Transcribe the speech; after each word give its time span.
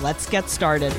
Let's 0.00 0.28
get 0.28 0.48
started. 0.48 0.92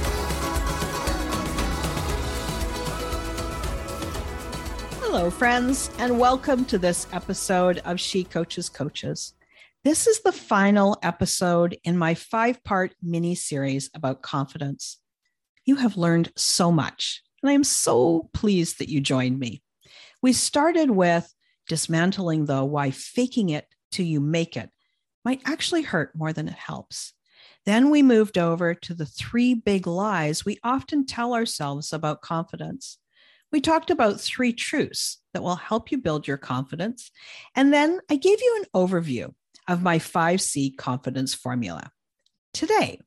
Hello, 4.99 5.29
friends, 5.29 5.89
and 5.97 6.19
welcome 6.19 6.65
to 6.65 6.77
this 6.77 7.07
episode 7.11 7.79
of 7.85 7.99
She 7.99 8.23
Coaches 8.23 8.69
Coaches. 8.69 9.33
This 9.83 10.07
is 10.07 10.21
the 10.21 10.31
final 10.31 10.97
episode 11.03 11.77
in 11.83 11.97
my 11.97 12.13
five 12.13 12.63
part 12.63 12.93
mini 13.01 13.35
series 13.35 13.89
about 13.93 14.21
confidence. 14.21 14.99
You 15.65 15.75
have 15.77 15.97
learned 15.97 16.31
so 16.37 16.71
much, 16.71 17.21
and 17.41 17.49
I 17.49 17.53
am 17.53 17.63
so 17.63 18.29
pleased 18.33 18.79
that 18.79 18.89
you 18.89 19.01
joined 19.01 19.39
me. 19.39 19.61
We 20.21 20.33
started 20.33 20.89
with 20.89 21.33
dismantling, 21.67 22.45
though, 22.45 22.65
why 22.65 22.91
faking 22.91 23.49
it 23.49 23.67
till 23.91 24.05
you 24.05 24.21
make 24.21 24.55
it 24.55 24.69
might 25.25 25.41
actually 25.45 25.81
hurt 25.81 26.15
more 26.15 26.33
than 26.33 26.47
it 26.47 26.53
helps. 26.53 27.13
Then 27.65 27.89
we 27.89 28.01
moved 28.01 28.37
over 28.37 28.73
to 28.73 28.93
the 28.93 29.05
three 29.05 29.53
big 29.53 29.87
lies 29.87 30.43
we 30.43 30.59
often 30.63 31.05
tell 31.05 31.33
ourselves 31.33 31.93
about 31.93 32.21
confidence. 32.21 32.97
We 33.51 33.61
talked 33.61 33.89
about 33.89 34.19
three 34.19 34.51
truths 34.51 35.21
that 35.33 35.43
will 35.43 35.55
help 35.55 35.91
you 35.91 35.97
build 35.97 36.27
your 36.27 36.37
confidence. 36.37 37.11
And 37.55 37.71
then 37.73 37.99
I 38.09 38.15
gave 38.15 38.41
you 38.41 38.61
an 38.61 38.81
overview 38.87 39.33
of 39.67 39.81
my 39.81 39.99
5C 39.99 40.75
confidence 40.75 41.33
formula. 41.33 41.91
Today, 42.53 42.99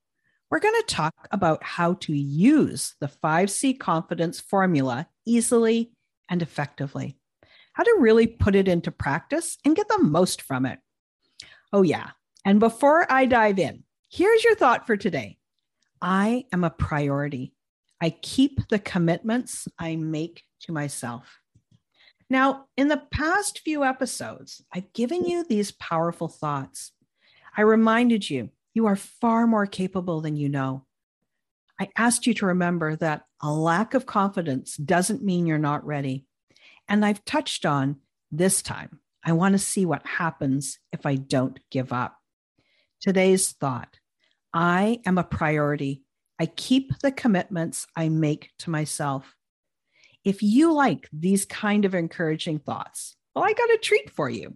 we're 0.50 0.60
going 0.60 0.80
to 0.80 0.94
talk 0.94 1.28
about 1.32 1.62
how 1.62 1.94
to 1.94 2.16
use 2.16 2.94
the 3.00 3.08
5C 3.08 3.78
confidence 3.78 4.40
formula 4.40 5.08
easily 5.26 5.90
and 6.30 6.40
effectively, 6.40 7.18
how 7.72 7.82
to 7.82 7.96
really 7.98 8.26
put 8.26 8.54
it 8.54 8.68
into 8.68 8.90
practice 8.90 9.58
and 9.64 9.76
get 9.76 9.88
the 9.88 10.02
most 10.02 10.40
from 10.40 10.64
it. 10.64 10.78
Oh, 11.72 11.82
yeah. 11.82 12.10
And 12.44 12.60
before 12.60 13.10
I 13.12 13.26
dive 13.26 13.58
in, 13.58 13.82
Here's 14.16 14.44
your 14.44 14.54
thought 14.54 14.86
for 14.86 14.96
today 14.96 15.36
I 16.00 16.46
am 16.50 16.64
a 16.64 16.70
priority. 16.70 17.52
I 18.00 18.08
keep 18.08 18.66
the 18.68 18.78
commitments 18.78 19.68
I 19.78 19.96
make 19.96 20.42
to 20.60 20.72
myself. 20.72 21.38
Now, 22.30 22.64
in 22.78 22.88
the 22.88 23.02
past 23.10 23.58
few 23.58 23.84
episodes, 23.84 24.64
I've 24.72 24.90
given 24.94 25.26
you 25.26 25.44
these 25.44 25.70
powerful 25.72 26.28
thoughts. 26.28 26.92
I 27.58 27.60
reminded 27.60 28.30
you 28.30 28.48
you 28.72 28.86
are 28.86 28.96
far 28.96 29.46
more 29.46 29.66
capable 29.66 30.22
than 30.22 30.34
you 30.34 30.48
know. 30.48 30.86
I 31.78 31.90
asked 31.98 32.26
you 32.26 32.32
to 32.32 32.46
remember 32.46 32.96
that 32.96 33.26
a 33.42 33.52
lack 33.52 33.92
of 33.92 34.06
confidence 34.06 34.78
doesn't 34.78 35.22
mean 35.22 35.44
you're 35.44 35.58
not 35.58 35.84
ready. 35.84 36.24
And 36.88 37.04
I've 37.04 37.22
touched 37.26 37.66
on 37.66 37.96
this 38.32 38.62
time. 38.62 38.98
I 39.22 39.32
want 39.32 39.52
to 39.52 39.58
see 39.58 39.84
what 39.84 40.06
happens 40.06 40.78
if 40.90 41.04
I 41.04 41.16
don't 41.16 41.60
give 41.70 41.92
up. 41.92 42.16
Today's 42.98 43.52
thought 43.52 43.98
I 44.58 45.00
am 45.04 45.18
a 45.18 45.22
priority. 45.22 46.02
I 46.40 46.46
keep 46.46 47.00
the 47.00 47.12
commitments 47.12 47.86
I 47.94 48.08
make 48.08 48.48
to 48.60 48.70
myself. 48.70 49.36
If 50.24 50.42
you 50.42 50.72
like 50.72 51.10
these 51.12 51.44
kind 51.44 51.84
of 51.84 51.94
encouraging 51.94 52.60
thoughts, 52.60 53.16
well, 53.34 53.44
I 53.44 53.52
got 53.52 53.68
a 53.68 53.78
treat 53.82 54.08
for 54.08 54.30
you. 54.30 54.54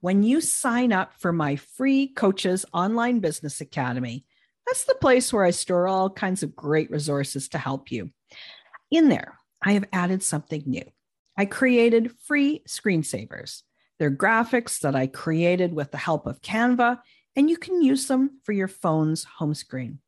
When 0.00 0.22
you 0.22 0.40
sign 0.40 0.92
up 0.92 1.14
for 1.18 1.32
my 1.32 1.56
free 1.56 2.06
Coaches 2.06 2.64
Online 2.72 3.18
Business 3.18 3.60
Academy, 3.60 4.24
that's 4.64 4.84
the 4.84 4.94
place 5.00 5.32
where 5.32 5.44
I 5.44 5.50
store 5.50 5.88
all 5.88 6.08
kinds 6.08 6.44
of 6.44 6.54
great 6.54 6.88
resources 6.92 7.48
to 7.48 7.58
help 7.58 7.90
you. 7.90 8.10
In 8.92 9.08
there, 9.08 9.40
I 9.60 9.72
have 9.72 9.86
added 9.92 10.22
something 10.22 10.62
new. 10.66 10.84
I 11.36 11.46
created 11.46 12.12
free 12.26 12.62
screensavers. 12.68 13.62
They're 13.98 14.08
graphics 14.08 14.78
that 14.82 14.94
I 14.94 15.08
created 15.08 15.74
with 15.74 15.90
the 15.90 15.98
help 15.98 16.28
of 16.28 16.42
Canva 16.42 17.00
and 17.36 17.48
you 17.48 17.56
can 17.56 17.82
use 17.82 18.06
them 18.06 18.40
for 18.44 18.52
your 18.52 18.68
phone's 18.68 19.24
home 19.24 19.54
screen. 19.54 19.98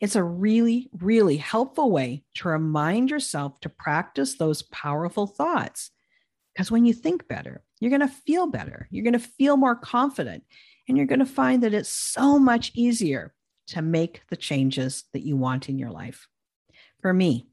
It's 0.00 0.16
a 0.16 0.22
really, 0.22 0.90
really 0.98 1.36
helpful 1.36 1.90
way 1.90 2.24
to 2.34 2.48
remind 2.48 3.10
yourself 3.10 3.60
to 3.60 3.68
practice 3.68 4.36
those 4.36 4.62
powerful 4.62 5.26
thoughts. 5.26 5.90
Because 6.52 6.70
when 6.70 6.84
you 6.84 6.92
think 6.92 7.28
better, 7.28 7.62
you're 7.78 7.90
going 7.90 8.00
to 8.00 8.08
feel 8.08 8.46
better, 8.46 8.88
you're 8.90 9.04
going 9.04 9.12
to 9.12 9.18
feel 9.18 9.56
more 9.56 9.76
confident, 9.76 10.44
and 10.88 10.96
you're 10.96 11.06
going 11.06 11.20
to 11.20 11.26
find 11.26 11.62
that 11.62 11.74
it's 11.74 11.88
so 11.88 12.38
much 12.38 12.72
easier 12.74 13.32
to 13.68 13.80
make 13.80 14.22
the 14.28 14.36
changes 14.36 15.04
that 15.12 15.22
you 15.22 15.36
want 15.36 15.68
in 15.68 15.78
your 15.78 15.90
life. 15.90 16.26
For 17.00 17.14
me, 17.14 17.46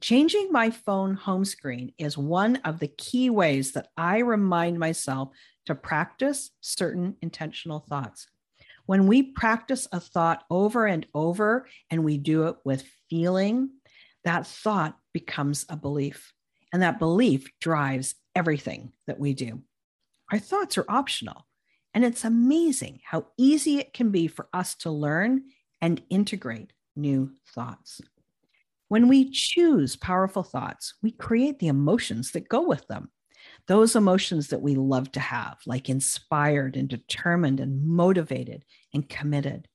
changing 0.00 0.50
my 0.50 0.70
phone 0.70 1.14
home 1.14 1.44
screen 1.44 1.92
is 1.98 2.18
one 2.18 2.56
of 2.64 2.80
the 2.80 2.88
key 2.88 3.30
ways 3.30 3.72
that 3.72 3.88
I 3.96 4.18
remind 4.18 4.78
myself 4.78 5.30
to 5.66 5.74
practice 5.74 6.50
certain 6.60 7.16
intentional 7.22 7.80
thoughts. 7.80 8.26
When 8.86 9.06
we 9.06 9.22
practice 9.22 9.86
a 9.92 10.00
thought 10.00 10.44
over 10.50 10.86
and 10.86 11.06
over 11.14 11.68
and 11.90 12.04
we 12.04 12.18
do 12.18 12.48
it 12.48 12.56
with 12.64 12.88
feeling, 13.08 13.70
that 14.24 14.46
thought 14.46 14.98
becomes 15.12 15.64
a 15.68 15.76
belief. 15.76 16.32
And 16.72 16.82
that 16.82 16.98
belief 16.98 17.50
drives 17.60 18.14
everything 18.34 18.92
that 19.06 19.20
we 19.20 19.34
do. 19.34 19.62
Our 20.30 20.38
thoughts 20.38 20.78
are 20.78 20.86
optional. 20.88 21.46
And 21.94 22.04
it's 22.04 22.24
amazing 22.24 23.00
how 23.04 23.26
easy 23.36 23.78
it 23.78 23.92
can 23.92 24.10
be 24.10 24.26
for 24.26 24.48
us 24.52 24.74
to 24.76 24.90
learn 24.90 25.42
and 25.80 26.02
integrate 26.08 26.72
new 26.96 27.32
thoughts. 27.48 28.00
When 28.88 29.08
we 29.08 29.30
choose 29.30 29.96
powerful 29.96 30.42
thoughts, 30.42 30.94
we 31.02 31.12
create 31.12 31.58
the 31.58 31.68
emotions 31.68 32.32
that 32.32 32.48
go 32.48 32.62
with 32.62 32.86
them 32.88 33.10
those 33.68 33.96
emotions 33.96 34.48
that 34.48 34.62
we 34.62 34.74
love 34.74 35.12
to 35.12 35.20
have, 35.20 35.58
like 35.66 35.88
inspired 35.88 36.76
and 36.76 36.88
determined 36.88 37.60
and 37.60 37.86
motivated 37.86 38.64
and 38.92 39.08
committed. 39.08 39.68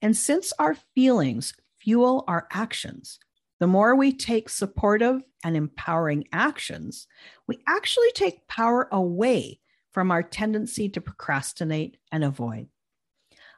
And 0.00 0.16
since 0.16 0.52
our 0.58 0.76
feelings 0.94 1.54
fuel 1.78 2.24
our 2.28 2.46
actions, 2.52 3.18
the 3.58 3.66
more 3.66 3.94
we 3.94 4.12
take 4.12 4.48
supportive 4.48 5.22
and 5.44 5.56
empowering 5.56 6.26
actions, 6.32 7.06
we 7.46 7.58
actually 7.66 8.10
take 8.12 8.48
power 8.48 8.88
away 8.90 9.60
from 9.92 10.10
our 10.10 10.22
tendency 10.22 10.88
to 10.88 11.00
procrastinate 11.00 11.98
and 12.12 12.24
avoid. 12.24 12.68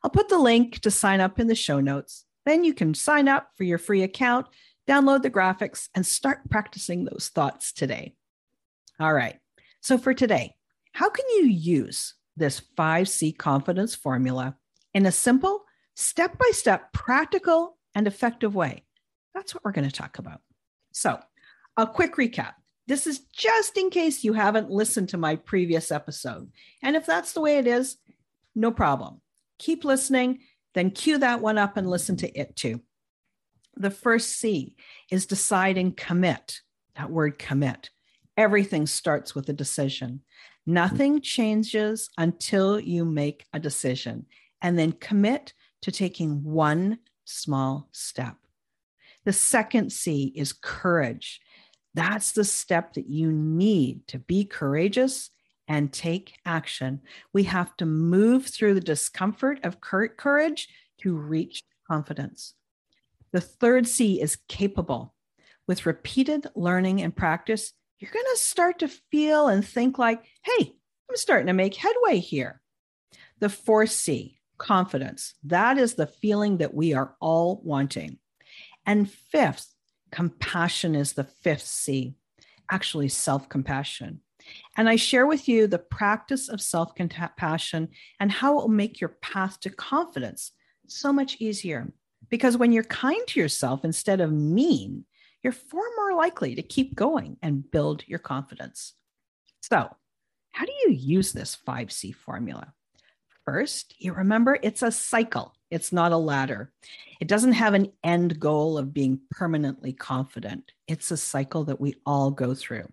I'll 0.03 0.11
put 0.11 0.29
the 0.29 0.39
link 0.39 0.81
to 0.81 0.91
sign 0.91 1.21
up 1.21 1.39
in 1.39 1.47
the 1.47 1.55
show 1.55 1.79
notes. 1.79 2.25
Then 2.45 2.65
you 2.65 2.75
can 2.75 2.95
sign 2.95 3.29
up 3.29 3.51
for 3.57 3.63
your 3.63 3.79
free 3.79 4.03
account, 4.03 4.47
download 4.89 5.23
the 5.23 5.31
graphics, 5.31 5.89
and 5.95 6.05
start 6.05 6.51
practicing 6.51 7.05
those 7.05 7.31
thoughts 7.33 7.73
today. 7.73 8.15
All 8.99 9.13
right. 9.13 9.39
So 9.83 9.99
for 9.99 10.15
today, 10.15 10.55
how 10.93 11.11
can 11.11 11.25
you 11.31 11.47
use 11.47 12.15
this 12.37 12.63
5C 12.79 13.37
confidence 13.37 13.97
formula 13.97 14.57
in 14.95 15.07
a 15.07 15.13
simple, 15.13 15.65
step 15.97 16.39
by 16.39 16.51
step, 16.53 16.93
practical, 16.93 17.77
and 17.93 18.07
effective 18.07 18.55
way? 18.55 18.85
That's 19.35 19.55
what 19.55 19.65
we're 19.65 19.73
going 19.73 19.89
to 19.89 19.95
talk 19.95 20.19
about. 20.19 20.41
So 20.93 21.19
a 21.77 21.87
quick 21.87 22.15
recap. 22.15 22.53
This 22.87 23.09
is 23.09 23.21
just 23.35 23.77
in 23.77 23.91
case 23.91 24.23
you 24.23 24.35
haven't 24.35 24.71
listened 24.71 25.09
to 25.11 25.17
my 25.17 25.35
previous 25.35 25.91
episode. 25.91 26.53
And 26.81 26.95
if 26.95 27.05
that's 27.05 27.33
the 27.33 27.41
way 27.41 27.59
it 27.59 27.67
is, 27.67 27.97
no 28.55 28.71
problem. 28.71 29.21
Keep 29.59 29.85
listening, 29.85 30.41
then 30.75 30.93
cue 30.93 31.19
that 31.19 31.41
one 31.41 31.59
up 31.59 31.77
and 31.77 31.91
listen 31.91 32.17
to 32.19 32.39
it 32.39 32.55
too. 32.55 32.81
The 33.75 33.91
first 33.91 34.37
C 34.39 34.77
is 35.11 35.27
decide 35.27 35.77
and 35.77 35.97
commit. 35.97 36.61
That 36.95 37.11
word 37.11 37.39
commit. 37.39 37.91
Everything 38.37 38.87
starts 38.87 39.35
with 39.35 39.49
a 39.49 39.53
decision. 39.53 40.21
Nothing 40.65 41.21
changes 41.21 42.09
until 42.17 42.81
you 42.81 43.05
make 43.05 43.47
a 43.53 43.59
decision 43.59 44.27
and 44.61 44.79
then 44.79 44.93
commit 44.93 45.53
to 45.83 45.93
taking 45.93 46.43
one 46.45 46.99
small 47.25 47.89
step. 47.93 48.37
The 49.25 49.33
second 49.33 49.93
C 49.93 50.33
is 50.35 50.53
courage. 50.53 51.41
That's 51.95 52.33
the 52.33 52.45
step 52.45 52.95
that 52.95 53.09
you 53.09 53.31
need 53.31 54.07
to 54.09 54.19
be 54.19 54.45
courageous 54.45 55.31
and 55.69 55.93
take 55.93 56.35
action. 56.45 57.01
We 57.33 57.45
have 57.45 57.77
to 57.77 57.87
move 57.87 58.47
through 58.47 58.75
the 58.75 58.81
discomfort 58.81 59.61
of 59.63 59.81
courage 59.81 60.69
to 61.03 61.15
reach 61.15 61.63
confidence. 61.89 62.55
The 63.33 63.41
third 63.41 63.87
C 63.87 64.21
is 64.21 64.37
capable. 64.49 65.15
With 65.69 65.87
repeated 65.87 66.47
learning 66.57 67.03
and 67.03 67.15
practice, 67.15 67.73
you're 68.03 68.11
going 68.11 68.35
to 68.35 68.41
start 68.41 68.81
to 68.81 68.89
feel 68.89 69.47
and 69.47 69.65
think 69.65 69.97
like, 69.97 70.25
hey, 70.43 70.75
I'm 71.09 71.17
starting 71.17 71.47
to 71.47 71.53
make 71.53 71.77
headway 71.77 72.19
here. 72.19 72.61
The 73.39 73.49
fourth 73.49 73.93
C, 73.93 74.41
confidence. 74.59 75.35
That 75.45 75.79
is 75.79 75.95
the 75.95 76.09
feeling 76.09 76.59
that 76.59 76.75
we 76.75 76.95
are 76.95 77.15
all 77.21 77.61
wanting. 77.63 78.19
And 78.85 79.09
fifth, 79.09 79.73
compassion 80.11 80.97
is 80.97 81.13
the 81.13 81.23
fifth 81.23 81.65
C, 81.65 82.17
actually, 82.69 83.09
self 83.09 83.49
compassion. 83.49 84.21
And 84.77 84.89
I 84.89 84.97
share 84.97 85.29
with 85.29 85.47
you 85.49 85.69
the 85.69 85.79
practice 85.79 86.49
of 86.49 86.61
self 86.61 86.97
compassion 86.97 87.89
and 88.19 88.33
how 88.33 88.59
it 88.59 88.63
will 88.63 88.69
make 88.69 89.01
your 89.01 89.17
path 89.23 89.61
to 89.61 89.71
confidence 89.71 90.51
so 90.89 91.13
much 91.13 91.37
easier. 91.39 91.93
Because 92.29 92.57
when 92.57 92.73
you're 92.73 92.83
kind 92.83 93.25
to 93.29 93.39
yourself 93.39 93.85
instead 93.85 94.21
of 94.21 94.33
mean, 94.33 95.05
you're 95.43 95.53
far 95.53 95.83
more 95.97 96.15
likely 96.15 96.55
to 96.55 96.63
keep 96.63 96.95
going 96.95 97.37
and 97.43 97.69
build 97.71 98.07
your 98.07 98.19
confidence. 98.19 98.95
So, 99.61 99.89
how 100.51 100.67
do 100.67 100.73
you 100.85 100.93
use 100.93 101.33
this 101.33 101.57
5C 101.67 102.15
formula? 102.15 102.73
First, 103.45 103.95
you 103.99 104.13
remember 104.13 104.59
it's 104.63 104.83
a 104.83 104.93
cycle, 104.93 105.55
it's 105.71 105.93
not 105.93 106.13
a 106.13 106.17
ladder. 106.17 106.73
It 107.21 107.29
doesn't 107.29 107.53
have 107.53 107.75
an 107.75 107.93
end 108.05 108.39
goal 108.39 108.79
of 108.79 108.93
being 108.93 109.21
permanently 109.31 109.93
confident. 109.93 110.73
It's 110.87 111.11
a 111.11 111.17
cycle 111.17 111.65
that 111.65 111.81
we 111.81 111.95
all 112.05 112.31
go 112.31 112.55
through. 112.55 112.89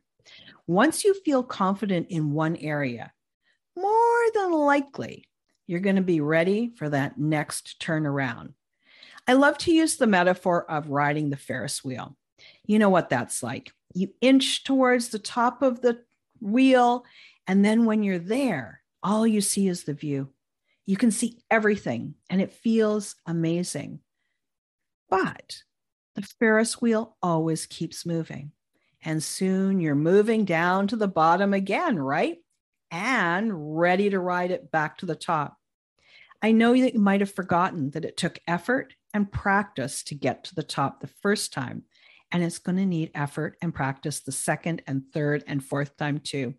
Once 0.66 1.04
you 1.04 1.13
feel 1.25 1.44
confident 1.44 2.07
in 2.10 2.31
one 2.31 2.56
area, 2.56 3.12
more 3.75 4.24
than 4.34 4.51
likely, 4.51 5.25
you're 5.68 5.80
going 5.80 5.96
to 5.98 6.01
be 6.01 6.22
ready 6.22 6.72
for 6.78 6.90
that 6.90 7.18
next 7.18 7.80
turnaround. 7.81 8.54
I 9.28 9.34
love 9.34 9.57
to 9.60 9.74
use 9.74 9.98
the 9.98 10.07
metaphor 10.07 10.69
of 10.69 10.90
riding 10.90 11.30
the 11.30 11.38
Ferris 11.38 11.84
wheel. 11.84 12.16
You 12.65 12.80
know 12.80 12.89
what 12.89 13.09
that's 13.09 13.44
like. 13.44 13.71
You 13.94 14.09
inch 14.21 14.63
towards 14.63 15.09
the 15.09 15.19
top 15.19 15.62
of 15.62 15.81
the 15.81 16.00
wheel, 16.41 17.06
and 17.47 17.65
then 17.65 17.86
when 17.86 18.03
you're 18.03 18.19
there, 18.19 18.81
all 19.01 19.25
you 19.25 19.41
see 19.41 19.68
is 19.68 19.83
the 19.83 19.94
view. 19.94 20.30
You 20.86 20.97
can 20.97 21.12
see 21.12 21.38
everything 21.51 22.15
and 22.30 22.41
it 22.41 22.51
feels 22.51 23.15
amazing. 23.25 24.00
But 25.09 25.63
the 26.15 26.21
Ferris 26.21 26.81
wheel 26.81 27.15
always 27.21 27.65
keeps 27.65 28.06
moving. 28.06 28.51
And 29.03 29.24
soon 29.24 29.80
you're 29.80 29.95
moving 29.95 30.45
down 30.45 30.88
to 30.88 30.95
the 30.95 31.07
bottom 31.07 31.53
again, 31.53 31.97
right? 31.97 32.38
And 32.91 33.80
ready 33.80 34.09
to 34.09 34.19
ride 34.19 34.51
it 34.51 34.71
back 34.71 34.97
to 34.97 35.06
the 35.06 35.15
top. 35.15 35.57
I 36.41 36.51
know 36.51 36.75
that 36.80 36.94
you 36.94 37.00
might 37.00 37.21
have 37.21 37.31
forgotten 37.31 37.91
that 37.91 38.06
it 38.06 38.18
took 38.18 38.39
effort 38.47 38.94
and 39.13 39.31
practice 39.31 40.03
to 40.03 40.15
get 40.15 40.45
to 40.45 40.56
the 40.56 40.63
top 40.63 41.00
the 41.00 41.07
first 41.07 41.53
time. 41.53 41.83
And 42.31 42.44
it's 42.44 42.60
going 42.60 42.78
to 42.78 42.86
need 42.86 43.12
effort 43.16 43.58
and 43.62 43.74
practice 43.74 44.20
the 44.20 44.31
second 44.31 44.84
and 44.88 45.04
third 45.14 45.44
and 45.48 45.64
fourth 45.64 45.98
time 45.98 46.20
too. 46.20 46.54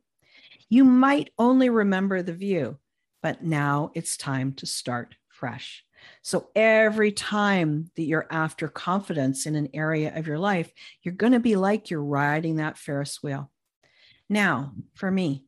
You 0.69 0.85
might 0.85 1.31
only 1.39 1.69
remember 1.69 2.23
the 2.23 2.33
view, 2.33 2.79
but 3.23 3.43
now 3.43 3.91
it's 3.95 4.17
time 4.17 4.53
to 4.55 4.67
start 4.67 5.15
fresh. 5.29 5.85
So 6.23 6.49
every 6.55 7.13
time 7.13 7.91
that 7.97 8.03
you're 8.03 8.27
after 8.31 8.69
confidence 8.69 9.47
in 9.47 9.55
an 9.55 9.69
area 9.75 10.17
of 10.17 10.27
your 10.27 10.39
life, 10.39 10.73
you're 11.03 11.15
going 11.15 11.33
to 11.33 11.41
be 11.41 11.57
like 11.57 11.91
you're 11.91 12.03
riding 12.03 12.57
that 12.57 12.79
Ferris 12.79 13.23
wheel. 13.23 13.51
Now, 14.29 14.73
for 14.95 15.11
me, 15.11 15.45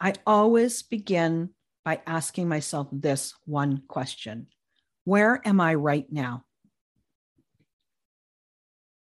I 0.00 0.14
always 0.26 0.82
begin 0.82 1.50
by 1.84 2.00
asking 2.06 2.48
myself 2.48 2.88
this 2.92 3.34
one 3.44 3.82
question 3.88 4.48
Where 5.04 5.40
am 5.46 5.60
I 5.60 5.74
right 5.74 6.06
now? 6.10 6.44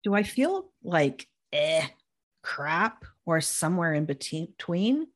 Do 0.08 0.14
I 0.14 0.22
feel 0.22 0.70
like 0.82 1.28
eh, 1.52 1.86
crap 2.42 3.04
or 3.26 3.42
somewhere 3.42 3.92
in 3.92 4.06
between? 4.06 5.08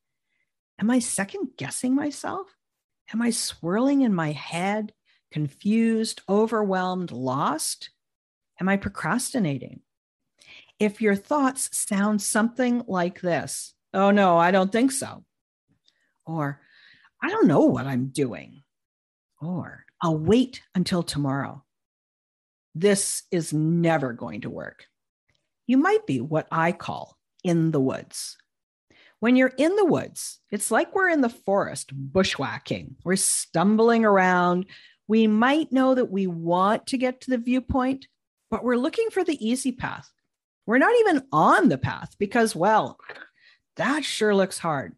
Am 0.78 0.90
I 0.90 0.98
second 0.98 1.52
guessing 1.56 1.94
myself? 1.94 2.54
Am 3.10 3.22
I 3.22 3.30
swirling 3.30 4.02
in 4.02 4.12
my 4.12 4.32
head, 4.32 4.92
confused, 5.30 6.20
overwhelmed, 6.28 7.10
lost? 7.10 7.88
Am 8.60 8.68
I 8.68 8.76
procrastinating? 8.76 9.80
If 10.78 11.00
your 11.00 11.16
thoughts 11.16 11.70
sound 11.74 12.20
something 12.20 12.84
like 12.86 13.22
this, 13.22 13.72
oh 13.94 14.10
no, 14.10 14.36
I 14.36 14.50
don't 14.50 14.70
think 14.70 14.92
so. 14.92 15.24
Or, 16.26 16.60
I 17.22 17.30
don't 17.30 17.48
know 17.48 17.60
what 17.60 17.86
I'm 17.86 18.08
doing. 18.08 18.62
Or, 19.40 19.86
I'll 20.02 20.18
wait 20.18 20.60
until 20.74 21.02
tomorrow. 21.02 21.64
This 22.74 23.22
is 23.30 23.52
never 23.52 24.12
going 24.12 24.42
to 24.42 24.50
work. 24.50 24.86
You 25.66 25.76
might 25.76 26.06
be 26.06 26.20
what 26.20 26.48
I 26.50 26.72
call 26.72 27.16
in 27.44 27.70
the 27.70 27.80
woods. 27.80 28.36
When 29.20 29.36
you're 29.36 29.52
in 29.56 29.76
the 29.76 29.84
woods, 29.84 30.40
it's 30.50 30.70
like 30.70 30.94
we're 30.94 31.08
in 31.08 31.20
the 31.20 31.28
forest 31.28 31.90
bushwhacking. 31.92 32.96
We're 33.04 33.16
stumbling 33.16 34.04
around. 34.04 34.66
We 35.06 35.26
might 35.26 35.70
know 35.70 35.94
that 35.94 36.10
we 36.10 36.26
want 36.26 36.88
to 36.88 36.98
get 36.98 37.20
to 37.22 37.30
the 37.30 37.38
viewpoint, 37.38 38.08
but 38.50 38.64
we're 38.64 38.76
looking 38.76 39.10
for 39.10 39.22
the 39.22 39.46
easy 39.46 39.70
path. 39.70 40.10
We're 40.66 40.78
not 40.78 40.94
even 41.00 41.22
on 41.32 41.68
the 41.68 41.78
path 41.78 42.16
because, 42.18 42.56
well, 42.56 42.98
that 43.76 44.04
sure 44.04 44.34
looks 44.34 44.58
hard. 44.58 44.96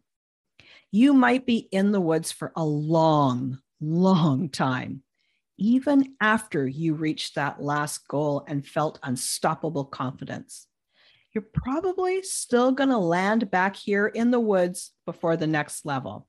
You 0.91 1.13
might 1.13 1.45
be 1.45 1.57
in 1.71 1.91
the 1.91 2.01
woods 2.01 2.31
for 2.31 2.51
a 2.55 2.63
long, 2.63 3.59
long 3.81 4.49
time, 4.49 5.03
even 5.57 6.15
after 6.19 6.67
you 6.67 6.93
reached 6.93 7.35
that 7.35 7.61
last 7.61 8.07
goal 8.07 8.43
and 8.47 8.67
felt 8.67 8.99
unstoppable 9.03 9.85
confidence 9.85 10.67
you're 11.35 11.45
probably 11.53 12.21
still 12.23 12.71
going 12.71 12.89
to 12.89 12.97
land 12.97 13.51
back 13.51 13.75
here 13.75 14.07
in 14.07 14.31
the 14.31 14.39
woods 14.39 14.91
before 15.05 15.35
the 15.35 15.45
next 15.45 15.85
level. 15.85 16.27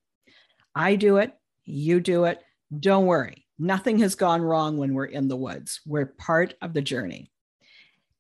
I 0.75 0.97
do 0.97 1.19
it, 1.19 1.33
you 1.65 2.01
do 2.01 2.25
it. 2.25 2.43
Don't 2.79 3.07
worry, 3.07 3.47
nothing 3.57 4.01
has 4.01 4.17
gone 4.17 4.43
wrong 4.43 4.77
when 4.77 4.93
we're 4.93 5.05
in 5.05 5.29
the 5.29 5.37
woods. 5.37 5.81
We're 5.87 6.07
part 6.07 6.55
of 6.61 6.75
the 6.75 6.83
journey. 6.83 7.31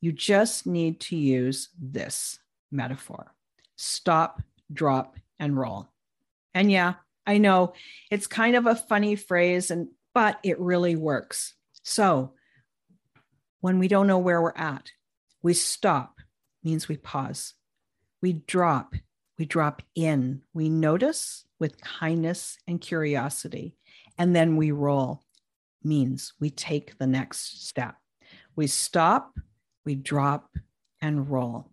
You 0.00 0.12
just 0.12 0.64
need 0.64 1.00
to 1.00 1.16
use 1.16 1.70
this 1.78 2.38
metaphor 2.70 3.32
stop, 3.78 4.40
drop, 4.72 5.16
and 5.38 5.58
roll. 5.58 5.88
And 6.54 6.70
yeah, 6.70 6.94
I 7.26 7.36
know 7.38 7.74
it's 8.10 8.26
kind 8.26 8.56
of 8.56 8.66
a 8.66 8.76
funny 8.76 9.16
phrase, 9.16 9.72
and 9.72 9.88
but 10.16 10.38
it 10.42 10.58
really 10.58 10.96
works. 10.96 11.52
So 11.82 12.32
when 13.60 13.78
we 13.78 13.86
don't 13.86 14.06
know 14.06 14.16
where 14.16 14.40
we're 14.40 14.56
at, 14.56 14.90
we 15.42 15.52
stop 15.52 16.14
means 16.64 16.88
we 16.88 16.96
pause. 16.96 17.52
We 18.22 18.32
drop, 18.32 18.94
we 19.38 19.44
drop 19.44 19.82
in, 19.94 20.40
we 20.54 20.70
notice 20.70 21.44
with 21.60 21.82
kindness 21.82 22.56
and 22.66 22.80
curiosity, 22.80 23.76
and 24.16 24.34
then 24.34 24.56
we 24.56 24.70
roll, 24.70 25.20
means 25.84 26.32
we 26.40 26.48
take 26.48 26.96
the 26.96 27.06
next 27.06 27.66
step. 27.68 27.96
We 28.56 28.68
stop, 28.68 29.38
we 29.84 29.96
drop, 29.96 30.48
and 31.02 31.28
roll. 31.28 31.72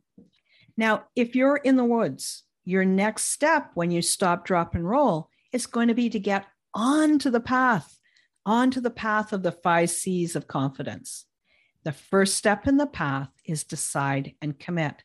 Now, 0.75 1.05
if 1.15 1.33
you're 1.33 1.55
in 1.55 1.77
the 1.77 1.85
woods, 1.85 2.43
your 2.65 2.83
next 2.83 3.23
step 3.27 3.71
when 3.73 3.89
you 3.89 4.01
stop, 4.01 4.45
drop, 4.45 4.75
and 4.75 4.85
roll 4.85 5.29
is 5.53 5.65
going 5.65 5.87
to 5.87 5.93
be 5.93 6.09
to 6.09 6.19
get 6.19 6.45
onto 6.73 7.29
the 7.29 7.39
path, 7.39 7.97
onto 8.45 8.81
the 8.81 8.89
path 8.89 9.33
of 9.33 9.43
the 9.43 9.51
five 9.51 9.89
C's 9.89 10.35
of 10.35 10.47
confidence. 10.47 11.25
The 11.83 11.91
first 11.91 12.35
step 12.35 12.67
in 12.67 12.77
the 12.77 12.87
path 12.87 13.29
is 13.45 13.63
decide 13.63 14.35
and 14.41 14.59
commit. 14.59 15.03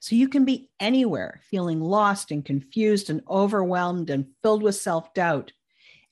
So 0.00 0.16
you 0.16 0.28
can 0.28 0.44
be 0.44 0.70
anywhere 0.80 1.40
feeling 1.48 1.80
lost 1.80 2.30
and 2.30 2.44
confused 2.44 3.08
and 3.08 3.22
overwhelmed 3.28 4.10
and 4.10 4.26
filled 4.42 4.62
with 4.62 4.74
self 4.74 5.14
doubt. 5.14 5.52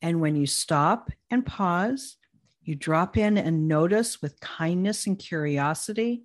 And 0.00 0.20
when 0.20 0.36
you 0.36 0.46
stop 0.46 1.10
and 1.30 1.44
pause, 1.44 2.16
you 2.62 2.74
drop 2.74 3.16
in 3.16 3.36
and 3.36 3.68
notice 3.68 4.22
with 4.22 4.40
kindness 4.40 5.06
and 5.06 5.18
curiosity, 5.18 6.22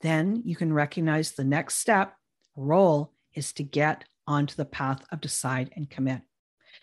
Then 0.00 0.42
you 0.44 0.54
can 0.54 0.72
recognize 0.72 1.32
the 1.32 1.44
next 1.44 1.76
step, 1.76 2.14
role 2.56 3.12
is 3.34 3.52
to 3.54 3.62
get 3.62 4.04
onto 4.26 4.54
the 4.54 4.64
path 4.64 5.02
of 5.10 5.20
decide 5.20 5.70
and 5.74 5.90
commit. 5.90 6.22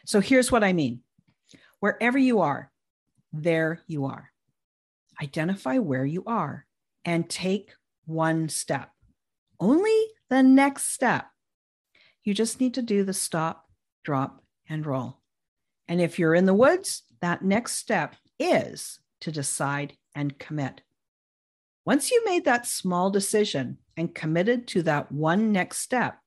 So 0.06 0.20
here's 0.20 0.52
what 0.52 0.64
I 0.64 0.74
mean 0.74 1.02
wherever 1.82 2.18
you 2.18 2.40
are, 2.40 2.72
there 3.34 3.82
you 3.88 4.06
are. 4.06 4.32
Identify 5.22 5.80
where 5.80 6.06
you 6.06 6.24
are 6.26 6.66
and 7.04 7.30
take 7.30 7.74
one 8.06 8.48
step, 8.48 8.92
only 9.60 10.08
the 10.30 10.42
next 10.42 10.94
step. 10.94 11.26
You 12.24 12.34
just 12.34 12.62
need 12.62 12.76
to 12.76 12.82
do 12.82 13.04
the 13.04 13.14
stop, 13.14 13.70
drop, 14.04 14.42
and 14.70 14.86
roll. 14.86 15.20
And 15.88 16.00
if 16.00 16.18
you're 16.18 16.36
in 16.36 16.46
the 16.46 16.54
woods, 16.54 17.04
that 17.20 17.44
next 17.44 17.74
step 17.74 18.16
is 18.40 19.00
to 19.22 19.32
decide 19.32 19.98
and 20.16 20.38
commit. 20.40 20.82
Once 21.84 22.12
you 22.12 22.24
made 22.26 22.46
that 22.46 22.68
small 22.68 23.10
decision 23.10 23.78
and 23.98 24.14
committed 24.14 24.68
to 24.68 24.84
that 24.84 25.12
one 25.12 25.52
next 25.52 25.80
step, 25.80 26.18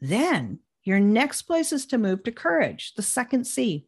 then 0.00 0.58
your 0.84 1.00
next 1.00 1.42
place 1.42 1.72
is 1.72 1.86
to 1.86 1.98
move 1.98 2.22
to 2.24 2.32
courage, 2.32 2.94
the 2.94 3.02
second 3.02 3.46
C. 3.46 3.86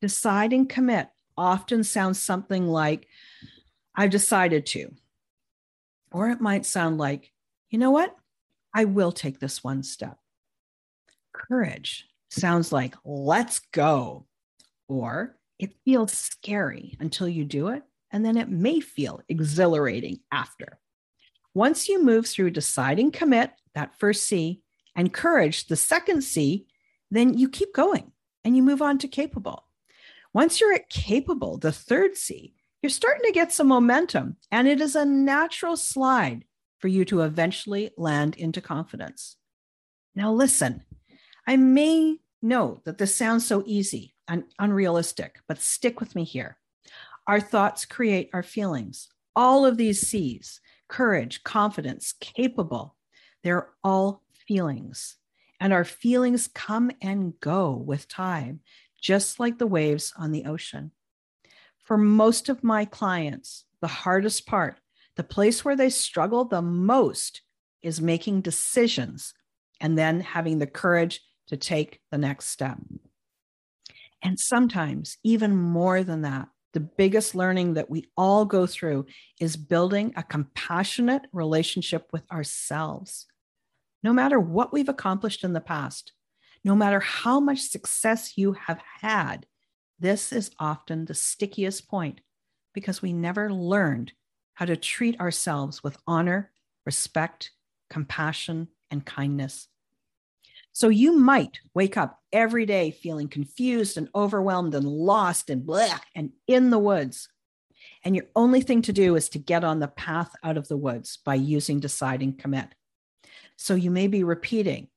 Decide 0.00 0.52
and 0.52 0.68
commit 0.68 1.08
often 1.36 1.84
sounds 1.84 2.20
something 2.20 2.66
like, 2.66 3.08
I've 3.94 4.10
decided 4.10 4.66
to. 4.66 4.94
Or 6.12 6.30
it 6.30 6.40
might 6.40 6.66
sound 6.66 6.98
like, 6.98 7.32
you 7.70 7.78
know 7.78 7.90
what? 7.90 8.14
I 8.74 8.84
will 8.84 9.12
take 9.12 9.40
this 9.40 9.64
one 9.64 9.82
step. 9.82 10.18
Courage 11.32 12.06
sounds 12.30 12.72
like, 12.72 12.94
let's 13.04 13.58
go. 13.58 14.26
Or 14.88 15.36
it 15.58 15.74
feels 15.84 16.12
scary 16.12 16.96
until 17.00 17.28
you 17.28 17.44
do 17.44 17.68
it, 17.68 17.82
and 18.10 18.24
then 18.24 18.36
it 18.36 18.48
may 18.48 18.80
feel 18.80 19.20
exhilarating 19.28 20.20
after. 20.30 20.78
Once 21.54 21.88
you 21.88 22.02
move 22.02 22.26
through 22.26 22.50
deciding 22.50 23.10
commit, 23.10 23.50
that 23.74 23.98
first 23.98 24.24
C, 24.24 24.62
and 24.94 25.12
courage, 25.12 25.66
the 25.66 25.76
second 25.76 26.22
C, 26.22 26.66
then 27.10 27.36
you 27.36 27.48
keep 27.48 27.74
going 27.74 28.12
and 28.44 28.56
you 28.56 28.62
move 28.62 28.82
on 28.82 28.98
to 28.98 29.08
capable. 29.08 29.67
Once 30.38 30.60
you're 30.60 30.72
at 30.72 30.88
capable, 30.88 31.58
the 31.58 31.72
third 31.72 32.16
C, 32.16 32.54
you're 32.80 32.90
starting 32.90 33.24
to 33.24 33.32
get 33.32 33.50
some 33.50 33.66
momentum, 33.66 34.36
and 34.52 34.68
it 34.68 34.80
is 34.80 34.94
a 34.94 35.04
natural 35.04 35.76
slide 35.76 36.44
for 36.78 36.86
you 36.86 37.04
to 37.04 37.22
eventually 37.22 37.90
land 37.96 38.36
into 38.36 38.60
confidence. 38.60 39.34
Now, 40.14 40.32
listen, 40.32 40.84
I 41.44 41.56
may 41.56 42.18
know 42.40 42.80
that 42.84 42.98
this 42.98 43.16
sounds 43.16 43.48
so 43.48 43.64
easy 43.66 44.14
and 44.28 44.44
unrealistic, 44.60 45.40
but 45.48 45.60
stick 45.60 45.98
with 45.98 46.14
me 46.14 46.22
here. 46.22 46.56
Our 47.26 47.40
thoughts 47.40 47.84
create 47.84 48.30
our 48.32 48.44
feelings. 48.44 49.08
All 49.34 49.66
of 49.66 49.76
these 49.76 50.02
C's 50.02 50.60
courage, 50.86 51.42
confidence, 51.42 52.14
capable 52.20 52.94
they're 53.42 53.70
all 53.82 54.22
feelings. 54.46 55.16
And 55.58 55.72
our 55.72 55.84
feelings 55.84 56.46
come 56.46 56.92
and 57.02 57.34
go 57.40 57.72
with 57.72 58.06
time, 58.06 58.60
just 59.00 59.40
like 59.40 59.58
the 59.58 59.66
waves 59.66 60.12
on 60.16 60.32
the 60.32 60.44
ocean. 60.44 60.92
For 61.84 61.96
most 61.96 62.48
of 62.48 62.64
my 62.64 62.84
clients, 62.84 63.64
the 63.80 63.86
hardest 63.86 64.46
part, 64.46 64.78
the 65.16 65.24
place 65.24 65.64
where 65.64 65.76
they 65.76 65.90
struggle 65.90 66.44
the 66.44 66.62
most, 66.62 67.42
is 67.82 68.00
making 68.00 68.40
decisions 68.40 69.34
and 69.80 69.96
then 69.96 70.20
having 70.20 70.58
the 70.58 70.66
courage 70.66 71.20
to 71.46 71.56
take 71.56 72.00
the 72.10 72.18
next 72.18 72.46
step. 72.46 72.78
And 74.22 74.38
sometimes, 74.38 75.16
even 75.22 75.56
more 75.56 76.02
than 76.02 76.22
that, 76.22 76.48
the 76.74 76.80
biggest 76.80 77.34
learning 77.34 77.74
that 77.74 77.88
we 77.88 78.06
all 78.16 78.44
go 78.44 78.66
through 78.66 79.06
is 79.40 79.56
building 79.56 80.12
a 80.16 80.22
compassionate 80.22 81.22
relationship 81.32 82.08
with 82.12 82.30
ourselves. 82.30 83.26
No 84.02 84.12
matter 84.12 84.38
what 84.38 84.72
we've 84.72 84.88
accomplished 84.88 85.44
in 85.44 85.52
the 85.52 85.60
past, 85.60 86.12
no 86.64 86.74
matter 86.74 87.00
how 87.00 87.40
much 87.40 87.60
success 87.60 88.36
you 88.36 88.52
have 88.52 88.80
had, 89.00 89.46
this 89.98 90.32
is 90.32 90.50
often 90.58 91.04
the 91.04 91.14
stickiest 91.14 91.88
point 91.88 92.20
because 92.72 93.02
we 93.02 93.12
never 93.12 93.52
learned 93.52 94.12
how 94.54 94.64
to 94.64 94.76
treat 94.76 95.18
ourselves 95.20 95.82
with 95.82 95.96
honor, 96.06 96.50
respect, 96.84 97.52
compassion, 97.90 98.68
and 98.90 99.04
kindness. 99.04 99.68
So 100.72 100.88
you 100.88 101.16
might 101.16 101.58
wake 101.74 101.96
up 101.96 102.20
every 102.32 102.66
day 102.66 102.92
feeling 102.92 103.28
confused 103.28 103.96
and 103.96 104.08
overwhelmed 104.14 104.74
and 104.74 104.86
lost 104.86 105.50
and 105.50 105.66
black 105.66 106.06
and 106.14 106.30
in 106.46 106.70
the 106.70 106.78
woods. 106.78 107.28
And 108.04 108.14
your 108.14 108.26
only 108.36 108.60
thing 108.60 108.82
to 108.82 108.92
do 108.92 109.16
is 109.16 109.28
to 109.30 109.38
get 109.38 109.64
on 109.64 109.80
the 109.80 109.88
path 109.88 110.30
out 110.44 110.56
of 110.56 110.68
the 110.68 110.76
woods 110.76 111.18
by 111.24 111.34
using 111.34 111.80
deciding 111.80 112.36
commit. 112.36 112.68
So 113.56 113.74
you 113.74 113.90
may 113.90 114.06
be 114.06 114.22
repeating 114.22 114.88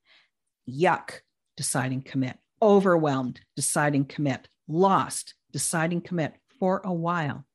yuck, 0.69 1.21
deciding 1.61 2.01
commit, 2.01 2.39
overwhelmed, 2.59 3.39
deciding 3.55 4.03
commit, 4.03 4.47
lost, 4.67 5.35
deciding 5.51 6.01
commit 6.01 6.33
for 6.57 6.81
a 6.83 6.91
while. 6.91 7.45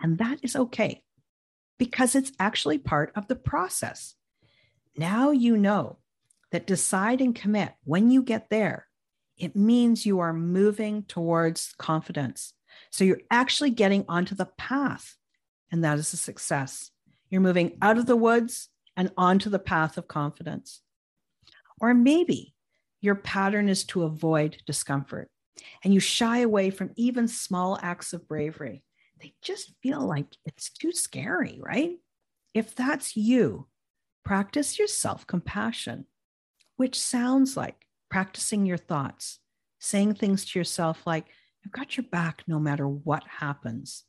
And 0.00 0.18
that 0.18 0.38
is 0.44 0.54
okay 0.54 1.02
because 1.76 2.14
it's 2.14 2.30
actually 2.38 2.78
part 2.78 3.10
of 3.16 3.26
the 3.26 3.34
process. 3.34 4.14
Now 4.96 5.32
you 5.32 5.56
know 5.56 5.98
that 6.52 6.64
decide 6.64 7.20
and 7.20 7.34
commit, 7.34 7.72
when 7.82 8.12
you 8.12 8.22
get 8.22 8.50
there, 8.50 8.86
it 9.36 9.56
means 9.56 10.06
you 10.06 10.20
are 10.20 10.32
moving 10.32 11.02
towards 11.02 11.74
confidence. 11.76 12.52
So 12.90 13.02
you're 13.02 13.22
actually 13.32 13.70
getting 13.70 14.04
onto 14.08 14.36
the 14.36 14.50
path, 14.58 15.16
and 15.72 15.82
that 15.82 15.98
is 15.98 16.12
a 16.12 16.16
success. 16.16 16.92
You're 17.30 17.40
moving 17.40 17.78
out 17.82 17.98
of 17.98 18.06
the 18.06 18.14
woods 18.16 18.68
and 18.96 19.10
onto 19.16 19.50
the 19.50 19.58
path 19.58 19.98
of 19.98 20.06
confidence. 20.06 20.82
Or 21.80 21.94
maybe 21.94 22.54
your 23.00 23.14
pattern 23.14 23.68
is 23.68 23.84
to 23.84 24.04
avoid 24.04 24.58
discomfort 24.66 25.30
and 25.84 25.92
you 25.92 26.00
shy 26.00 26.38
away 26.38 26.70
from 26.70 26.92
even 26.96 27.28
small 27.28 27.78
acts 27.82 28.12
of 28.12 28.28
bravery. 28.28 28.82
They 29.20 29.34
just 29.42 29.72
feel 29.82 30.00
like 30.00 30.26
it's 30.44 30.70
too 30.70 30.92
scary, 30.92 31.60
right? 31.62 31.92
If 32.54 32.74
that's 32.74 33.16
you, 33.16 33.66
practice 34.24 34.78
your 34.78 34.88
self 34.88 35.26
compassion, 35.26 36.06
which 36.76 36.98
sounds 36.98 37.56
like 37.56 37.86
practicing 38.10 38.66
your 38.66 38.78
thoughts, 38.78 39.38
saying 39.78 40.14
things 40.14 40.44
to 40.46 40.58
yourself 40.58 41.06
like, 41.06 41.26
I've 41.64 41.72
got 41.72 41.96
your 41.96 42.04
back 42.04 42.42
no 42.46 42.58
matter 42.58 42.88
what 42.88 43.24
happens. 43.24 44.04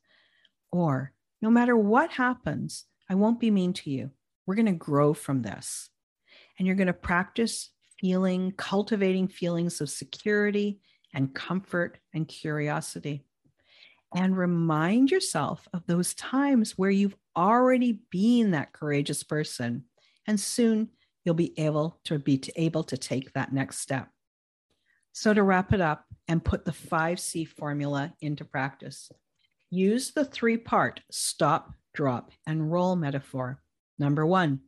Or, 0.71 1.11
no 1.41 1.49
matter 1.49 1.75
what 1.75 2.11
happens, 2.11 2.85
I 3.09 3.15
won't 3.15 3.41
be 3.41 3.51
mean 3.51 3.73
to 3.73 3.89
you. 3.89 4.11
We're 4.45 4.55
going 4.55 4.67
to 4.67 4.71
grow 4.71 5.13
from 5.13 5.41
this. 5.41 5.89
And 6.57 6.65
you're 6.65 6.77
going 6.77 6.87
to 6.87 6.93
practice 6.93 7.69
feeling, 8.01 8.51
cultivating 8.57 9.27
feelings 9.27 9.79
of 9.79 9.89
security 9.89 10.81
and 11.13 11.33
comfort 11.33 11.99
and 12.13 12.27
curiosity. 12.27 13.23
And 14.13 14.35
remind 14.35 15.11
yourself 15.11 15.67
of 15.73 15.85
those 15.85 16.13
times 16.15 16.77
where 16.77 16.89
you've 16.89 17.15
already 17.37 18.01
been 18.09 18.51
that 18.51 18.73
courageous 18.73 19.23
person. 19.23 19.85
And 20.27 20.39
soon 20.39 20.89
you'll 21.23 21.35
be 21.35 21.57
able 21.57 21.99
to 22.05 22.19
be 22.19 22.41
able 22.55 22.83
to 22.85 22.97
take 22.97 23.31
that 23.33 23.53
next 23.53 23.77
step. 23.77 24.09
So 25.13 25.33
to 25.33 25.43
wrap 25.43 25.71
it 25.71 25.81
up 25.81 26.05
and 26.27 26.43
put 26.43 26.65
the 26.65 26.71
5C 26.71 27.47
formula 27.47 28.13
into 28.21 28.43
practice, 28.43 29.11
use 29.69 30.11
the 30.11 30.25
three 30.25 30.57
part 30.57 31.01
stop, 31.11 31.73
drop, 31.93 32.31
and 32.47 32.71
roll 32.71 32.95
metaphor. 32.95 33.61
Number 33.99 34.25
one, 34.25 34.61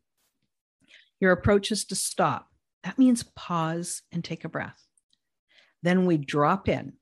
your 1.20 1.32
approach 1.32 1.72
is 1.72 1.86
to 1.86 1.96
stop. 1.96 2.53
That 2.84 3.00
means 3.00 3.24
pause 3.24 4.02
and 4.12 4.24
take 4.24 4.44
a 4.44 4.50
breath. 4.50 4.82
Then 5.82 6.06
we 6.06 6.18
drop 6.18 6.68
in. 6.68 6.94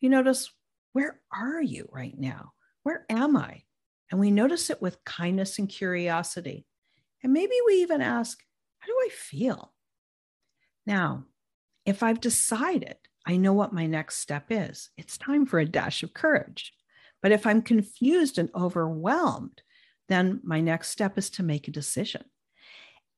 You 0.00 0.08
notice, 0.10 0.50
where 0.92 1.20
are 1.32 1.62
you 1.62 1.88
right 1.92 2.18
now? 2.18 2.52
Where 2.82 3.04
am 3.08 3.36
I? 3.36 3.62
And 4.10 4.20
we 4.20 4.30
notice 4.30 4.70
it 4.70 4.82
with 4.82 5.04
kindness 5.04 5.58
and 5.58 5.68
curiosity. 5.68 6.66
And 7.22 7.32
maybe 7.32 7.54
we 7.66 7.82
even 7.82 8.02
ask, 8.02 8.42
how 8.78 8.86
do 8.86 8.94
I 9.04 9.08
feel? 9.10 9.72
Now, 10.86 11.24
if 11.86 12.02
I've 12.02 12.20
decided 12.20 12.96
I 13.26 13.38
know 13.38 13.54
what 13.54 13.72
my 13.72 13.86
next 13.86 14.18
step 14.18 14.46
is, 14.50 14.90
it's 14.98 15.16
time 15.16 15.46
for 15.46 15.58
a 15.58 15.64
dash 15.64 16.02
of 16.02 16.12
courage. 16.12 16.74
But 17.22 17.32
if 17.32 17.46
I'm 17.46 17.62
confused 17.62 18.36
and 18.36 18.50
overwhelmed, 18.54 19.62
then 20.10 20.40
my 20.44 20.60
next 20.60 20.90
step 20.90 21.16
is 21.16 21.30
to 21.30 21.42
make 21.42 21.66
a 21.66 21.72
decision. 21.72 22.24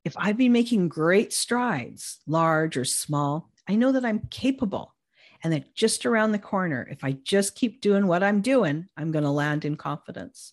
If 0.06 0.14
I've 0.16 0.36
been 0.36 0.52
making 0.52 0.88
great 0.88 1.32
strides, 1.32 2.20
large 2.28 2.76
or 2.76 2.84
small, 2.84 3.50
I 3.68 3.74
know 3.74 3.90
that 3.90 4.04
I'm 4.04 4.28
capable 4.30 4.94
and 5.42 5.52
that 5.52 5.74
just 5.74 6.06
around 6.06 6.30
the 6.30 6.38
corner, 6.38 6.86
if 6.88 7.02
I 7.02 7.18
just 7.24 7.56
keep 7.56 7.80
doing 7.80 8.06
what 8.06 8.22
I'm 8.22 8.40
doing, 8.40 8.86
I'm 8.96 9.10
going 9.10 9.24
to 9.24 9.30
land 9.32 9.64
in 9.64 9.74
confidence. 9.74 10.52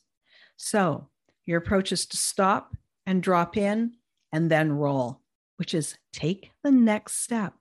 So 0.58 1.08
your 1.46 1.60
approach 1.60 1.92
is 1.92 2.08
to 2.08 2.18
stop 2.18 2.76
and 3.06 3.22
drop 3.22 3.56
in 3.56 3.94
and 4.32 4.50
then 4.50 4.72
roll, 4.72 5.22
which 5.58 5.76
is 5.76 6.00
take 6.12 6.50
the 6.64 6.72
next 6.72 7.18
step, 7.18 7.54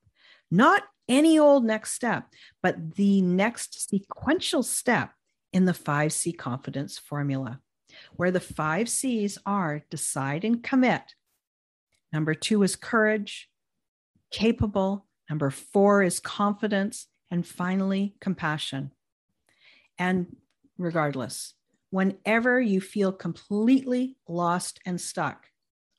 not 0.51 0.85
any 1.11 1.39
old 1.39 1.63
next 1.63 1.93
step, 1.93 2.27
but 2.63 2.95
the 2.95 3.21
next 3.21 3.91
sequential 3.91 4.63
step 4.63 5.13
in 5.53 5.67
the 5.67 5.73
5C 5.73 6.39
confidence 6.39 6.99
formula. 6.99 7.61
where 8.17 8.31
the 8.31 8.41
five 8.41 8.89
C's 8.89 9.37
are 9.45 9.83
decide 9.91 10.45
and 10.45 10.63
commit. 10.63 11.15
Number 12.13 12.35
two 12.35 12.63
is 12.63 12.77
courage, 12.77 13.49
capable. 14.31 15.07
Number 15.31 15.51
four 15.51 16.03
is 16.03 16.21
confidence. 16.21 17.07
And 17.31 17.47
finally, 17.47 18.15
compassion. 18.21 18.91
And 19.99 20.37
regardless, 20.77 21.55
whenever 21.91 22.61
you 22.61 22.81
feel 22.81 23.13
completely 23.13 24.17
lost 24.29 24.81
and 24.85 25.01
stuck, 25.01 25.47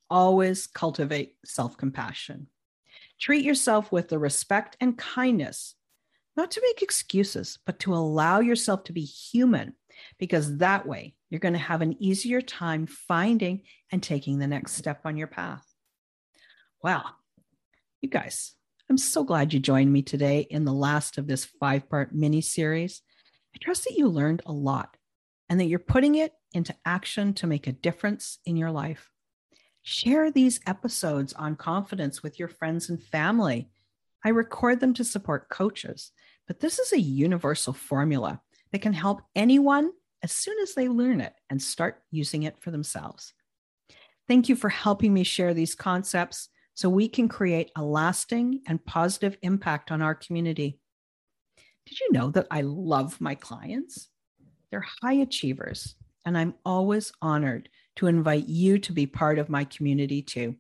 always 0.10 0.68
cultivate 0.68 1.36
self 1.44 1.76
compassion. 1.78 2.48
Treat 3.20 3.44
yourself 3.44 3.92
with 3.92 4.10
the 4.10 4.20
respect 4.20 4.78
and 4.80 4.98
kindness, 4.98 5.76
not 6.36 6.52
to 6.52 6.62
make 6.62 6.82
excuses, 6.82 7.58
but 7.66 7.80
to 7.80 7.94
allow 7.94 8.40
yourself 8.40 8.84
to 8.86 8.94
be 8.94 9.04
human, 9.06 9.74
because 10.20 10.58
that 10.58 10.86
way 10.86 11.16
you're 11.30 11.40
going 11.40 11.54
to 11.54 11.60
have 11.60 11.82
an 11.82 11.96
easier 12.02 12.42
time 12.42 12.86
finding 12.86 13.62
and 13.92 14.04
taking 14.04 14.38
the 14.38 14.48
next 14.48 14.74
step 14.74 15.02
on 15.06 15.18
your 15.18 15.28
path. 15.28 15.73
Wow, 16.84 17.06
you 18.02 18.10
guys, 18.10 18.56
I'm 18.90 18.98
so 18.98 19.24
glad 19.24 19.54
you 19.54 19.62
joined 19.62 19.94
me 19.94 20.02
today 20.02 20.46
in 20.50 20.66
the 20.66 20.74
last 20.74 21.18
of 21.18 21.28
this 21.28 21.46
five 21.46 21.90
part 21.90 22.14
mini 22.14 22.42
series. 22.42 23.02
I 23.56 23.58
trust 23.62 23.86
that 23.86 23.98
you 23.98 24.10
learned 24.10 24.42
a 24.46 24.52
lot 24.52 24.98
and 25.48 25.62
that 25.62 25.68
you're 25.68 25.80
putting 25.80 26.16
it 26.16 26.34
into 26.52 26.76
action 26.84 27.36
to 27.36 27.48
make 27.48 27.68
a 27.68 27.72
difference 27.72 28.38
in 28.46 28.58
your 28.58 28.70
life. 28.70 29.10
Share 29.84 30.30
these 30.30 30.60
episodes 30.68 31.32
on 31.32 31.56
confidence 31.56 32.22
with 32.22 32.38
your 32.38 32.50
friends 32.50 32.90
and 32.90 33.02
family. 33.02 33.70
I 34.26 34.30
record 34.30 34.82
them 34.82 34.94
to 34.96 35.06
support 35.06 35.48
coaches, 35.48 36.12
but 36.48 36.60
this 36.60 36.80
is 36.80 36.92
a 36.92 37.00
universal 37.00 37.72
formula 37.72 38.42
that 38.74 38.82
can 38.82 38.92
help 38.92 39.22
anyone 39.38 39.92
as 40.22 40.34
soon 40.34 40.60
as 40.60 40.74
they 40.74 40.90
learn 40.90 41.22
it 41.22 41.34
and 41.50 41.62
start 41.62 42.04
using 42.12 42.44
it 42.44 42.60
for 42.60 42.72
themselves. 42.72 43.34
Thank 44.28 44.50
you 44.50 44.58
for 44.58 44.68
helping 44.68 45.14
me 45.14 45.24
share 45.24 45.54
these 45.54 45.76
concepts 45.76 46.50
so 46.74 46.90
we 46.90 47.08
can 47.08 47.28
create 47.28 47.72
a 47.76 47.84
lasting 47.84 48.62
and 48.68 48.84
positive 48.86 49.38
impact 49.42 49.92
on 49.92 50.02
our 50.02 50.16
community. 50.16 50.80
Did 51.86 52.00
you 52.00 52.12
know 52.12 52.30
that 52.32 52.48
I 52.50 52.62
love 52.62 53.20
my 53.20 53.36
clients? 53.36 54.10
They're 54.72 54.86
high 55.02 55.14
achievers, 55.14 55.96
and 56.26 56.38
I'm 56.38 56.56
always 56.66 57.12
honored 57.22 57.70
to 57.98 58.08
invite 58.08 58.48
you 58.48 58.80
to 58.80 58.92
be 58.92 59.06
part 59.06 59.38
of 59.38 59.50
my 59.50 59.66
community 59.66 60.22
too. 60.22 60.56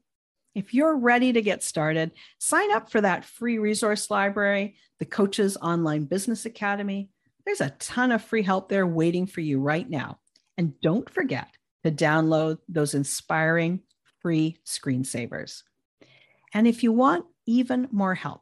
If 0.53 0.73
you're 0.73 0.95
ready 0.95 1.33
to 1.33 1.41
get 1.41 1.63
started, 1.63 2.11
sign 2.37 2.71
up 2.71 2.91
for 2.91 3.01
that 3.01 3.25
free 3.25 3.57
resource 3.57 4.11
library, 4.11 4.75
the 4.99 5.05
Coaches 5.05 5.57
Online 5.57 6.03
Business 6.05 6.45
Academy. 6.45 7.09
There's 7.45 7.61
a 7.61 7.71
ton 7.79 8.11
of 8.11 8.23
free 8.23 8.43
help 8.43 8.69
there 8.69 8.85
waiting 8.85 9.25
for 9.25 9.41
you 9.41 9.59
right 9.59 9.89
now. 9.89 10.19
And 10.57 10.79
don't 10.81 11.09
forget 11.09 11.47
to 11.83 11.91
download 11.91 12.59
those 12.69 12.93
inspiring 12.93 13.81
free 14.21 14.57
screensavers. 14.65 15.63
And 16.53 16.67
if 16.67 16.83
you 16.83 16.91
want 16.91 17.25
even 17.45 17.87
more 17.91 18.15
help, 18.15 18.41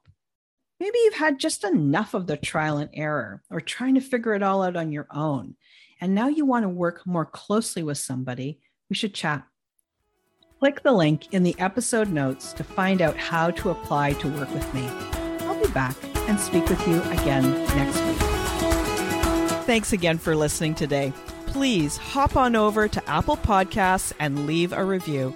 maybe 0.80 0.98
you've 1.00 1.14
had 1.14 1.40
just 1.40 1.64
enough 1.64 2.14
of 2.14 2.28
the 2.28 2.38
trial 2.38 2.78
and 2.78 2.90
error 2.94 3.42
or 3.50 3.62
trying 3.62 3.96
to 3.96 4.02
figure 4.02 4.34
it 4.34 4.44
all 4.44 4.64
out 4.64 4.76
on 4.76 4.92
your 4.92 5.08
own. 5.12 5.56
And 6.02 6.16
now 6.16 6.28
you 6.28 6.46
want 6.46 6.64
to 6.64 6.70
work 6.70 7.06
more 7.06 7.26
closely 7.26 7.84
with 7.84 7.98
somebody 7.98 8.60
we 8.90 8.96
should 8.96 9.14
chat. 9.14 9.44
Click 10.60 10.84
the 10.84 10.92
link 10.92 11.34
in 11.34 11.44
the 11.44 11.56
episode 11.58 12.10
notes 12.10 12.54
to 12.54 12.64
find 12.64 13.02
out 13.02 13.18
how 13.18 13.52
to 13.52 13.70
apply 13.70 14.14
to 14.14 14.28
work 14.28 14.54
with 14.54 14.74
me. 14.74 14.88
I'll 15.48 15.60
be 15.60 15.72
back 15.72 15.96
and 16.28 16.40
speak 16.40 16.68
with 16.70 16.88
you 16.88 17.02
again 17.04 17.52
next 17.76 18.00
week. 18.06 18.18
Thanks 19.66 19.94
again 19.94 20.18
for 20.18 20.36
listening 20.36 20.76
today. 20.76 21.14
Please 21.48 21.98
hop 21.98 22.36
on 22.36 22.56
over 22.56 22.88
to 22.88 23.10
Apple 23.10 23.38
Podcasts 23.38 24.14
and 24.20 24.46
leave 24.46 24.74
a 24.74 24.84
review. 24.84 25.36